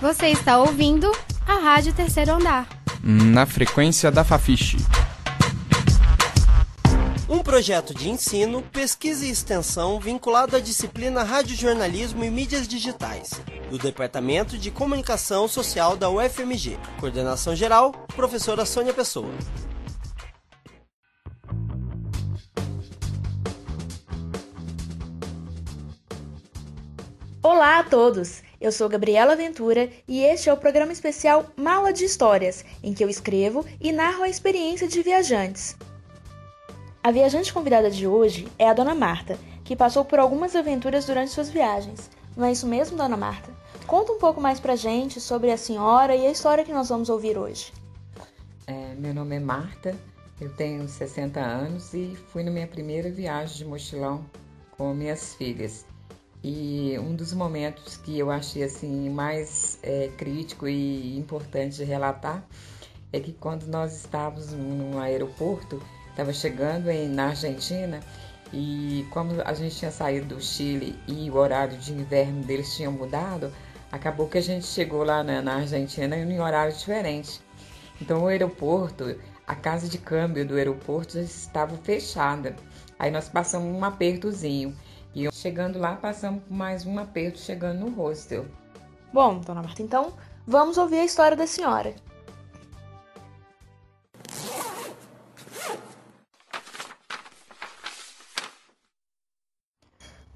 Você 0.00 0.28
está 0.28 0.56
ouvindo 0.56 1.12
a 1.46 1.58
Rádio 1.58 1.92
Terceiro 1.92 2.32
Andar. 2.32 2.66
Na 3.02 3.44
frequência 3.44 4.10
da 4.10 4.24
Fafiche. 4.24 4.78
Um 7.28 7.40
projeto 7.40 7.92
de 7.92 8.08
ensino, 8.08 8.62
pesquisa 8.62 9.26
e 9.26 9.30
extensão 9.30 10.00
vinculado 10.00 10.56
à 10.56 10.58
disciplina 10.58 11.22
Radiojornalismo 11.22 12.24
e 12.24 12.30
Mídias 12.30 12.66
Digitais, 12.66 13.42
do 13.68 13.76
Departamento 13.76 14.56
de 14.56 14.70
Comunicação 14.70 15.46
Social 15.46 15.94
da 15.98 16.08
UFMG. 16.08 16.78
Coordenação 16.98 17.54
geral, 17.54 17.92
professora 18.16 18.64
Sônia 18.64 18.94
Pessoa. 18.94 19.30
Olá 27.42 27.80
a 27.80 27.84
todos! 27.84 28.42
Eu 28.60 28.70
sou 28.70 28.90
Gabriela 28.90 29.34
Ventura 29.34 29.88
e 30.06 30.22
este 30.22 30.50
é 30.50 30.52
o 30.52 30.56
programa 30.56 30.92
especial 30.92 31.46
Mala 31.56 31.94
de 31.94 32.04
Histórias, 32.04 32.62
em 32.82 32.92
que 32.92 33.02
eu 33.02 33.08
escrevo 33.08 33.64
e 33.80 33.90
narro 33.90 34.22
a 34.22 34.28
experiência 34.28 34.86
de 34.86 35.02
viajantes. 35.02 35.74
A 37.02 37.10
viajante 37.10 37.54
convidada 37.54 37.90
de 37.90 38.06
hoje 38.06 38.46
é 38.58 38.68
a 38.68 38.74
Dona 38.74 38.94
Marta, 38.94 39.38
que 39.64 39.74
passou 39.74 40.04
por 40.04 40.18
algumas 40.18 40.54
aventuras 40.54 41.06
durante 41.06 41.30
suas 41.30 41.48
viagens. 41.48 42.10
Não 42.36 42.44
é 42.44 42.52
isso 42.52 42.66
mesmo, 42.66 42.98
Dona 42.98 43.16
Marta? 43.16 43.50
Conta 43.86 44.12
um 44.12 44.18
pouco 44.18 44.42
mais 44.42 44.60
pra 44.60 44.76
gente 44.76 45.22
sobre 45.22 45.50
a 45.50 45.56
senhora 45.56 46.14
e 46.14 46.26
a 46.26 46.30
história 46.30 46.62
que 46.62 46.72
nós 46.72 46.90
vamos 46.90 47.08
ouvir 47.08 47.38
hoje. 47.38 47.72
É, 48.66 48.94
meu 48.94 49.14
nome 49.14 49.36
é 49.36 49.40
Marta, 49.40 49.96
eu 50.38 50.50
tenho 50.50 50.86
60 50.86 51.40
anos 51.40 51.94
e 51.94 52.14
fui 52.28 52.42
na 52.42 52.50
minha 52.50 52.66
primeira 52.66 53.10
viagem 53.10 53.56
de 53.56 53.64
mochilão 53.64 54.22
com 54.76 54.92
minhas 54.92 55.34
filhas. 55.34 55.86
E 56.42 56.98
um 56.98 57.14
dos 57.14 57.34
momentos 57.34 57.98
que 57.98 58.18
eu 58.18 58.30
achei 58.30 58.62
assim 58.62 59.10
mais 59.10 59.78
é, 59.82 60.08
crítico 60.16 60.66
e 60.66 61.18
importante 61.18 61.76
de 61.76 61.84
relatar 61.84 62.42
é 63.12 63.20
que 63.20 63.32
quando 63.32 63.66
nós 63.66 63.94
estávamos 63.94 64.52
no 64.52 64.98
aeroporto, 64.98 65.82
estava 66.08 66.32
chegando 66.32 66.88
em, 66.88 67.08
na 67.08 67.28
Argentina 67.28 68.00
e 68.52 69.06
como 69.10 69.32
a 69.44 69.52
gente 69.52 69.76
tinha 69.76 69.90
saído 69.90 70.34
do 70.34 70.40
Chile 70.40 70.98
e 71.06 71.30
o 71.30 71.36
horário 71.36 71.76
de 71.76 71.92
inverno 71.92 72.42
deles 72.42 72.74
tinha 72.74 72.90
mudado, 72.90 73.52
acabou 73.92 74.28
que 74.28 74.38
a 74.38 74.42
gente 74.42 74.66
chegou 74.66 75.04
lá 75.04 75.22
na, 75.22 75.42
na 75.42 75.56
Argentina 75.56 76.16
em 76.16 76.38
um 76.38 76.42
horário 76.42 76.72
diferente. 76.72 77.40
Então 78.00 78.22
o 78.22 78.26
aeroporto, 78.28 79.14
a 79.46 79.54
casa 79.54 79.88
de 79.88 79.98
câmbio 79.98 80.46
do 80.46 80.54
aeroporto 80.54 81.14
já 81.14 81.22
estava 81.22 81.76
fechada. 81.76 82.56
Aí 82.98 83.10
nós 83.10 83.28
passamos 83.28 83.68
um 83.74 83.84
apertozinho. 83.84 84.74
E 85.14 85.30
chegando 85.32 85.78
lá, 85.78 85.96
passamos 85.96 86.42
por 86.44 86.52
mais 86.52 86.86
um 86.86 86.98
aperto 86.98 87.38
chegando 87.38 87.80
no 87.80 87.90
hostel. 87.90 88.46
Bom, 89.12 89.40
dona 89.40 89.62
Marta, 89.62 89.82
então 89.82 90.12
vamos 90.46 90.78
ouvir 90.78 91.00
a 91.00 91.04
história 91.04 91.36
da 91.36 91.46
senhora. 91.46 91.94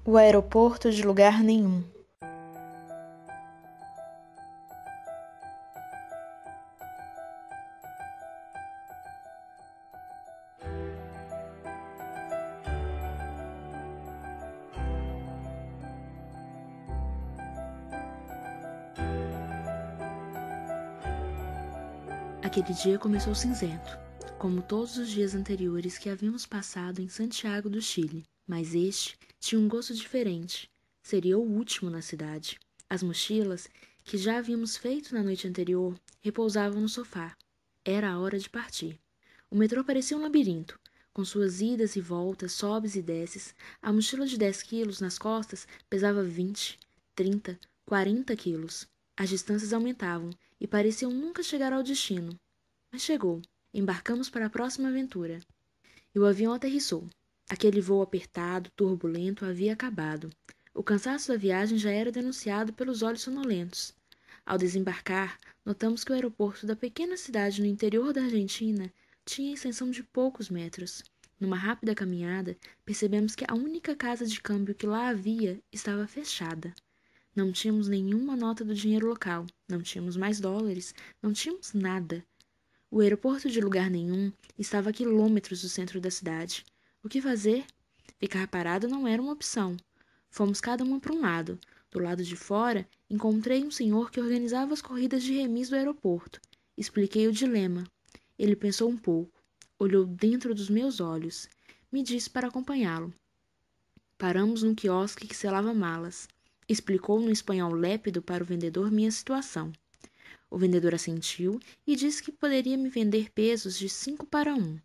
O 0.05 0.17
aeroporto 0.17 0.91
de 0.91 1.01
lugar 1.03 1.41
nenhum. 1.41 1.83
Aquele 22.45 22.75
dia 22.75 22.99
começou 22.99 23.33
cinzento, 23.33 23.97
como 24.37 24.61
todos 24.61 24.99
os 24.99 25.09
dias 25.09 25.33
anteriores 25.33 25.97
que 25.97 26.11
havíamos 26.11 26.45
passado 26.45 27.01
em 27.01 27.09
Santiago 27.09 27.71
do 27.71 27.81
Chile, 27.81 28.23
mas 28.45 28.75
este 28.75 29.17
tinha 29.39 29.59
um 29.59 29.67
gosto 29.67 29.95
diferente. 29.95 30.69
Seria 31.01 31.39
o 31.39 31.41
último 31.41 31.89
na 31.89 32.03
cidade. 32.03 32.59
As 32.87 33.01
mochilas, 33.01 33.67
que 34.03 34.15
já 34.15 34.37
havíamos 34.37 34.77
feito 34.77 35.15
na 35.15 35.23
noite 35.23 35.47
anterior, 35.47 35.99
repousavam 36.21 36.79
no 36.79 36.87
sofá. 36.87 37.35
Era 37.83 38.11
a 38.11 38.19
hora 38.19 38.37
de 38.37 38.47
partir. 38.47 38.99
O 39.49 39.55
metrô 39.55 39.83
parecia 39.83 40.15
um 40.15 40.21
labirinto, 40.21 40.79
com 41.11 41.25
suas 41.25 41.61
idas 41.61 41.95
e 41.95 41.99
voltas, 41.99 42.51
sobes 42.51 42.95
e 42.95 43.01
desces. 43.01 43.55
A 43.81 43.91
mochila 43.91 44.27
de 44.27 44.37
10 44.37 44.61
quilos 44.61 45.01
nas 45.01 45.17
costas 45.17 45.67
pesava 45.89 46.23
20, 46.23 46.77
30, 47.15 47.59
40 47.87 48.35
quilos. 48.35 48.87
As 49.17 49.29
distâncias 49.29 49.71
aumentavam 49.71 50.29
e 50.59 50.67
pareciam 50.67 51.11
nunca 51.11 51.41
chegar 51.41 51.71
ao 51.71 51.83
destino. 51.83 52.37
Mas 52.91 53.01
chegou. 53.01 53.41
Embarcamos 53.73 54.29
para 54.29 54.45
a 54.45 54.49
próxima 54.49 54.89
aventura. 54.89 55.39
E 56.13 56.19
o 56.19 56.25
avião 56.25 56.53
aterrissou. 56.53 57.09
Aquele 57.49 57.79
voo 57.79 58.01
apertado, 58.01 58.71
turbulento, 58.75 59.45
havia 59.45 59.73
acabado. 59.73 60.29
O 60.73 60.83
cansaço 60.83 61.29
da 61.29 61.37
viagem 61.37 61.77
já 61.77 61.91
era 61.91 62.11
denunciado 62.11 62.73
pelos 62.73 63.01
olhos 63.01 63.21
sonolentos. 63.21 63.93
Ao 64.45 64.57
desembarcar, 64.57 65.37
notamos 65.63 66.03
que 66.03 66.11
o 66.11 66.15
aeroporto 66.15 66.65
da 66.65 66.75
pequena 66.75 67.15
cidade 67.15 67.61
no 67.61 67.67
interior 67.67 68.11
da 68.11 68.23
Argentina 68.23 68.91
tinha 69.23 69.53
extensão 69.53 69.89
de 69.89 70.03
poucos 70.03 70.49
metros. 70.49 71.03
Numa 71.39 71.55
rápida 71.55 71.95
caminhada, 71.95 72.57
percebemos 72.85 73.35
que 73.35 73.45
a 73.47 73.53
única 73.53 73.95
casa 73.95 74.25
de 74.25 74.41
câmbio 74.41 74.75
que 74.75 74.85
lá 74.85 75.07
havia 75.07 75.59
estava 75.71 76.07
fechada. 76.07 76.73
Não 77.35 77.51
tínhamos 77.51 77.89
nenhuma 77.89 78.33
nota 78.33 78.63
do 78.63 78.73
dinheiro 78.73 79.07
local, 79.09 79.45
não 79.67 79.81
tínhamos 79.81 80.15
mais 80.15 80.39
dólares, 80.39 80.95
não 81.21 81.33
tínhamos 81.33 81.73
nada. 81.73 82.25
O 82.89 83.01
aeroporto 83.01 83.49
de 83.49 83.59
lugar 83.59 83.89
nenhum 83.89 84.31
estava 84.57 84.89
a 84.89 84.93
quilômetros 84.93 85.61
do 85.61 85.67
centro 85.67 85.99
da 85.99 86.09
cidade. 86.09 86.63
O 87.03 87.09
que 87.09 87.21
fazer? 87.21 87.65
Ficar 88.17 88.47
parado 88.47 88.87
não 88.87 89.05
era 89.05 89.21
uma 89.21 89.33
opção. 89.33 89.75
Fomos 90.29 90.61
cada 90.61 90.81
uma 90.81 90.97
para 90.97 91.11
um 91.11 91.19
lado. 91.19 91.59
Do 91.91 91.99
lado 91.99 92.23
de 92.23 92.37
fora, 92.37 92.87
encontrei 93.09 93.65
um 93.65 93.71
senhor 93.71 94.11
que 94.11 94.21
organizava 94.21 94.73
as 94.73 94.81
corridas 94.81 95.21
de 95.21 95.33
remis 95.33 95.67
do 95.67 95.75
aeroporto. 95.75 96.39
Expliquei 96.77 97.27
o 97.27 97.33
dilema. 97.33 97.83
Ele 98.39 98.55
pensou 98.55 98.89
um 98.89 98.97
pouco, 98.97 99.43
olhou 99.77 100.05
dentro 100.05 100.55
dos 100.55 100.69
meus 100.69 101.01
olhos, 101.01 101.49
me 101.91 102.01
disse 102.01 102.29
para 102.29 102.47
acompanhá-lo. 102.47 103.13
Paramos 104.17 104.63
num 104.63 104.73
quiosque 104.73 105.27
que 105.27 105.35
selava 105.35 105.73
malas. 105.73 106.29
Explicou 106.67 107.19
no 107.19 107.31
espanhol 107.31 107.73
lépido 107.73 108.21
para 108.21 108.43
o 108.43 108.45
vendedor 108.45 108.91
minha 108.91 109.11
situação. 109.11 109.71
O 110.49 110.57
vendedor 110.57 110.95
assentiu 110.95 111.59
e 111.85 111.95
disse 111.95 112.23
que 112.23 112.31
poderia 112.31 112.77
me 112.77 112.89
vender 112.89 113.31
pesos 113.31 113.77
de 113.77 113.87
cinco 113.87 114.25
para 114.25 114.55
um. 114.55 114.79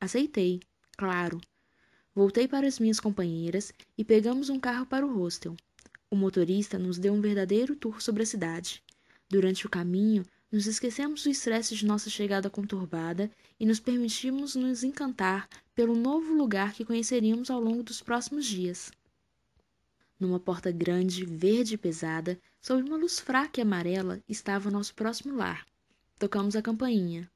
Aceitei, 0.00 0.60
claro. 0.96 1.40
Voltei 2.12 2.48
para 2.48 2.66
as 2.66 2.80
minhas 2.80 2.98
companheiras 2.98 3.72
e 3.96 4.04
pegamos 4.04 4.48
um 4.48 4.58
carro 4.58 4.86
para 4.86 5.06
o 5.06 5.20
hostel. 5.20 5.56
O 6.10 6.16
motorista 6.16 6.78
nos 6.78 6.98
deu 6.98 7.12
um 7.12 7.20
verdadeiro 7.20 7.76
tour 7.76 8.02
sobre 8.02 8.24
a 8.24 8.26
cidade. 8.26 8.82
Durante 9.28 9.64
o 9.66 9.70
caminho, 9.70 10.24
nos 10.50 10.66
esquecemos 10.66 11.22
do 11.22 11.30
estresse 11.30 11.76
de 11.76 11.86
nossa 11.86 12.10
chegada 12.10 12.50
conturbada 12.50 13.30
e 13.60 13.64
nos 13.64 13.78
permitimos 13.78 14.56
nos 14.56 14.82
encantar 14.82 15.48
pelo 15.76 15.94
novo 15.94 16.34
lugar 16.34 16.72
que 16.72 16.84
conheceríamos 16.84 17.50
ao 17.50 17.60
longo 17.60 17.84
dos 17.84 18.02
próximos 18.02 18.44
dias. 18.44 18.90
Numa 20.20 20.38
porta 20.38 20.70
grande, 20.70 21.24
verde 21.24 21.74
e 21.74 21.78
pesada, 21.78 22.38
sob 22.60 22.82
uma 22.82 22.98
luz 22.98 23.18
fraca 23.18 23.58
e 23.58 23.62
amarela, 23.62 24.22
estava 24.28 24.70
nosso 24.70 24.94
próximo 24.94 25.34
lar. 25.34 25.64
Tocamos 26.18 26.54
a 26.54 26.60
campainha. 26.60 27.26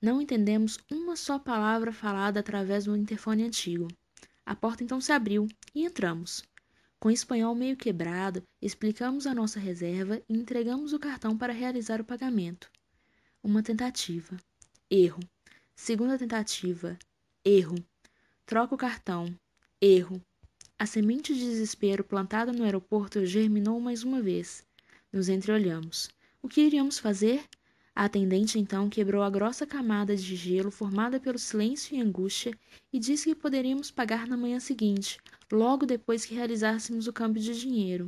Não 0.00 0.22
entendemos 0.22 0.78
uma 0.88 1.16
só 1.16 1.40
palavra 1.40 1.92
falada 1.92 2.38
através 2.38 2.84
do 2.84 2.96
interfone 2.96 3.42
antigo. 3.42 3.88
A 4.46 4.54
porta 4.54 4.84
então 4.84 5.00
se 5.00 5.10
abriu 5.10 5.48
e 5.74 5.84
entramos. 5.84 6.44
Com 7.00 7.10
espanhol 7.10 7.54
meio 7.54 7.76
quebrado, 7.76 8.44
explicamos 8.62 9.26
a 9.26 9.34
nossa 9.34 9.58
reserva 9.58 10.22
e 10.28 10.36
entregamos 10.36 10.92
o 10.92 11.00
cartão 11.00 11.36
para 11.36 11.52
realizar 11.52 12.00
o 12.00 12.04
pagamento. 12.04 12.70
Uma 13.42 13.60
tentativa. 13.60 14.36
Erro. 14.88 15.20
Segunda 15.74 16.16
tentativa. 16.16 16.96
Erro. 17.44 17.74
Troca 18.46 18.74
o 18.74 18.78
cartão. 18.78 19.34
Erro. 19.80 20.22
A 20.80 20.86
semente 20.86 21.34
de 21.34 21.40
desespero 21.40 22.02
plantada 22.02 22.54
no 22.54 22.64
aeroporto 22.64 23.26
germinou 23.26 23.78
mais 23.78 24.02
uma 24.02 24.22
vez. 24.22 24.64
Nos 25.12 25.28
entreolhamos. 25.28 26.08
O 26.40 26.48
que 26.48 26.62
iríamos 26.62 26.98
fazer? 26.98 27.44
A 27.94 28.06
atendente 28.06 28.58
então 28.58 28.88
quebrou 28.88 29.22
a 29.22 29.28
grossa 29.28 29.66
camada 29.66 30.16
de 30.16 30.34
gelo 30.34 30.70
formada 30.70 31.20
pelo 31.20 31.38
silêncio 31.38 31.94
e 31.94 32.00
angústia 32.00 32.58
e 32.90 32.98
disse 32.98 33.28
que 33.28 33.34
poderíamos 33.34 33.90
pagar 33.90 34.26
na 34.26 34.38
manhã 34.38 34.58
seguinte, 34.58 35.20
logo 35.52 35.84
depois 35.84 36.24
que 36.24 36.34
realizássemos 36.34 37.06
o 37.06 37.12
câmbio 37.12 37.42
de 37.42 37.60
dinheiro. 37.60 38.06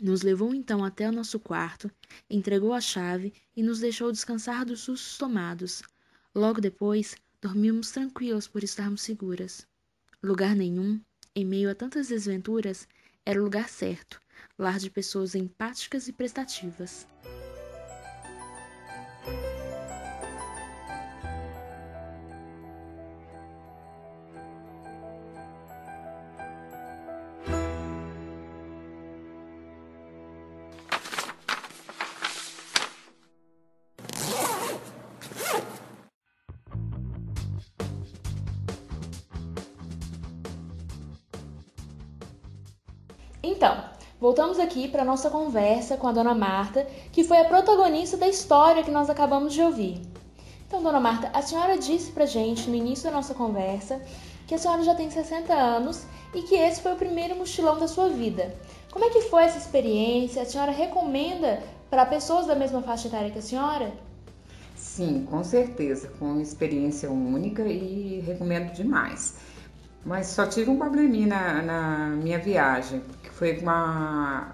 Nos 0.00 0.22
levou 0.22 0.54
então 0.54 0.82
até 0.82 1.06
o 1.06 1.12
nosso 1.12 1.38
quarto, 1.38 1.90
entregou 2.30 2.72
a 2.72 2.80
chave 2.80 3.30
e 3.54 3.62
nos 3.62 3.78
deixou 3.78 4.10
descansar 4.10 4.64
dos 4.64 4.80
sustos 4.80 5.18
tomados. 5.18 5.82
Logo 6.34 6.62
depois, 6.62 7.14
dormimos 7.42 7.90
tranquilos 7.90 8.48
por 8.48 8.64
estarmos 8.64 9.02
seguras. 9.02 9.66
Lugar 10.22 10.56
nenhum, 10.56 10.98
em 11.38 11.44
meio 11.44 11.70
a 11.70 11.74
tantas 11.74 12.08
desventuras, 12.08 12.88
era 13.24 13.40
o 13.40 13.44
lugar 13.44 13.68
certo, 13.68 14.20
lar 14.58 14.78
de 14.78 14.90
pessoas 14.90 15.36
empáticas 15.36 16.08
e 16.08 16.12
prestativas. 16.12 17.06
Então, 43.42 43.84
voltamos 44.20 44.58
aqui 44.58 44.88
para 44.88 45.04
nossa 45.04 45.30
conversa 45.30 45.96
com 45.96 46.08
a 46.08 46.12
dona 46.12 46.34
Marta, 46.34 46.86
que 47.12 47.22
foi 47.22 47.38
a 47.38 47.44
protagonista 47.44 48.16
da 48.16 48.26
história 48.26 48.82
que 48.82 48.90
nós 48.90 49.08
acabamos 49.08 49.54
de 49.54 49.62
ouvir. 49.62 50.02
Então, 50.66 50.82
dona 50.82 50.98
Marta, 50.98 51.30
a 51.32 51.40
senhora 51.40 51.78
disse 51.78 52.10
pra 52.10 52.26
gente 52.26 52.68
no 52.68 52.74
início 52.74 53.04
da 53.04 53.10
nossa 53.10 53.34
conversa 53.34 54.02
que 54.46 54.54
a 54.54 54.58
senhora 54.58 54.82
já 54.82 54.94
tem 54.94 55.10
60 55.10 55.54
anos 55.54 56.04
e 56.34 56.42
que 56.42 56.54
esse 56.56 56.80
foi 56.80 56.92
o 56.92 56.96
primeiro 56.96 57.36
mochilão 57.36 57.78
da 57.78 57.86
sua 57.86 58.08
vida. 58.08 58.54
Como 58.90 59.04
é 59.04 59.10
que 59.10 59.22
foi 59.22 59.44
essa 59.44 59.58
experiência? 59.58 60.42
A 60.42 60.46
senhora 60.46 60.72
recomenda 60.72 61.62
para 61.88 62.04
pessoas 62.04 62.46
da 62.46 62.54
mesma 62.54 62.82
faixa 62.82 63.08
etária 63.08 63.30
que 63.30 63.38
a 63.38 63.42
senhora? 63.42 63.92
Sim, 64.74 65.26
com 65.30 65.44
certeza, 65.44 66.08
com 66.18 66.40
experiência 66.40 67.10
única 67.10 67.62
e 67.62 68.20
recomendo 68.26 68.72
demais. 68.72 69.36
Mas 70.08 70.28
só 70.28 70.46
tive 70.46 70.70
um 70.70 70.78
probleminha 70.78 71.26
na, 71.26 71.62
na 71.62 72.08
minha 72.16 72.38
viagem, 72.38 73.02
que 73.22 73.28
foi 73.28 73.56
com 73.56 73.68
a, 73.68 74.52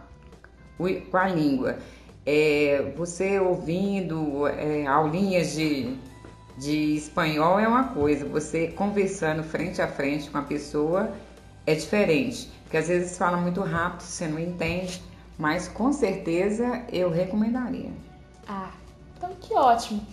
com 0.77 1.17
a 1.17 1.29
língua. 1.29 1.79
É, 2.27 2.93
você 2.97 3.39
ouvindo 3.39 4.49
é, 4.49 4.85
aulinhas 4.85 5.53
de, 5.53 5.97
de 6.59 6.97
espanhol 6.97 7.61
é 7.61 7.69
uma 7.69 7.85
coisa, 7.85 8.27
você 8.27 8.67
conversando 8.67 9.45
frente 9.45 9.81
a 9.81 9.87
frente 9.87 10.29
com 10.29 10.39
a 10.39 10.43
pessoa 10.43 11.13
é 11.65 11.75
diferente, 11.77 12.51
porque 12.65 12.77
às 12.77 12.89
vezes 12.89 13.17
fala 13.17 13.37
muito 13.37 13.61
rápido, 13.61 14.03
você 14.03 14.27
não 14.27 14.41
entende, 14.41 15.01
mas 15.39 15.69
com 15.69 15.93
certeza 15.93 16.83
eu 16.93 17.11
recomendaria. 17.11 17.93
Ah, 18.49 18.73
então 19.17 19.31
que 19.41 19.55
ótimo! 19.55 20.05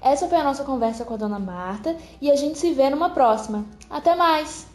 Essa 0.00 0.26
foi 0.26 0.38
a 0.38 0.44
nossa 0.44 0.64
conversa 0.64 1.04
com 1.04 1.12
a 1.12 1.18
dona 1.18 1.38
Marta 1.38 1.94
e 2.18 2.30
a 2.30 2.36
gente 2.36 2.58
se 2.58 2.72
vê 2.72 2.88
numa 2.88 3.10
próxima. 3.10 3.66
Até 3.90 4.16
mais! 4.16 4.74